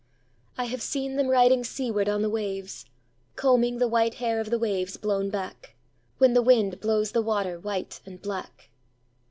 [0.57, 2.27] I have seen them riding seaward on the
[3.37, 8.01] wavesCombing the white hair of the waves blown backWhen the wind blows the water white
[8.03, 8.71] and black.